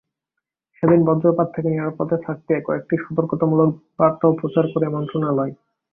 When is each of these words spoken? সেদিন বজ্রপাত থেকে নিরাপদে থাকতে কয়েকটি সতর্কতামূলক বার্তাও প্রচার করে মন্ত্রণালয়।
সেদিন 0.75 0.99
বজ্রপাত 1.05 1.47
থেকে 1.55 1.67
নিরাপদে 1.69 2.17
থাকতে 2.27 2.53
কয়েকটি 2.67 2.95
সতর্কতামূলক 3.03 3.69
বার্তাও 3.99 4.37
প্রচার 4.39 4.65
করে 4.73 4.87
মন্ত্রণালয়। 4.89 5.53